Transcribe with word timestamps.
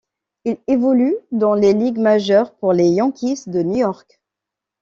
Il 0.45 0.57
évolue 0.65 1.15
dans 1.31 1.53
les 1.53 1.73
Ligues 1.73 1.99
majeures 1.99 2.55
pour 2.55 2.73
les 2.73 2.87
Yankees 2.89 3.43
de 3.45 3.61
New 3.61 3.77
York. 3.77 4.19